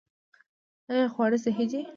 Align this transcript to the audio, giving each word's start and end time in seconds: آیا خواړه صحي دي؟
آیا 0.91 1.05
خواړه 1.13 1.37
صحي 1.45 1.65
دي؟ 1.71 1.81